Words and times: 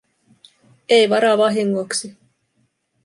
Ei 0.89 1.09
vara 1.09 1.37
vahingoksi. 1.37 2.17